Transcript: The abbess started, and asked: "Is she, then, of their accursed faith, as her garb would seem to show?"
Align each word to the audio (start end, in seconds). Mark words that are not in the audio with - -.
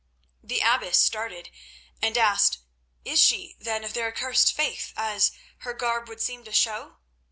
The 0.41 0.61
abbess 0.61 0.97
started, 0.97 1.51
and 2.01 2.17
asked: 2.17 2.57
"Is 3.05 3.19
she, 3.21 3.55
then, 3.59 3.83
of 3.83 3.93
their 3.93 4.07
accursed 4.11 4.51
faith, 4.51 4.93
as 4.95 5.31
her 5.59 5.75
garb 5.75 6.07
would 6.09 6.21
seem 6.21 6.43
to 6.45 6.51
show?" 6.51 6.97